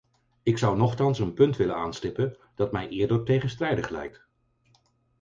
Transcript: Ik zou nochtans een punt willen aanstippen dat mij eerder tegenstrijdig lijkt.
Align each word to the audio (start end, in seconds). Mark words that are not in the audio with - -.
Ik 0.43 0.57
zou 0.57 0.77
nochtans 0.77 1.19
een 1.19 1.33
punt 1.33 1.57
willen 1.57 1.75
aanstippen 1.75 2.37
dat 2.55 2.71
mij 2.71 2.87
eerder 2.87 3.23
tegenstrijdig 3.23 3.89
lijkt. 3.89 4.25